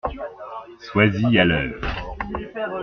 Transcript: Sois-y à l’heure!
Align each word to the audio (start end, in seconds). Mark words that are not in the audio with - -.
Sois-y 0.79 1.37
à 1.37 1.45
l’heure! 1.45 1.79